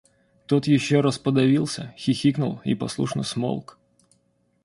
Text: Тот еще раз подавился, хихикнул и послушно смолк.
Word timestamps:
Тот 0.47 0.65
еще 0.65 1.01
раз 1.01 1.19
подавился, 1.19 1.93
хихикнул 1.95 2.59
и 2.65 2.73
послушно 2.73 3.21
смолк. 3.21 3.77